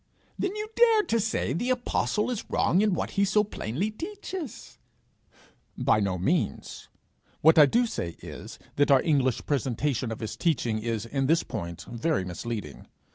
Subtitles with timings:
[0.39, 4.79] 'Then you dare to say the apostle is wrong in what he so plainly teaches?'
[5.77, 6.89] 'By no means;
[7.41, 11.43] what I do say is, that our English presentation of his teaching is in this
[11.43, 12.87] point very misleading.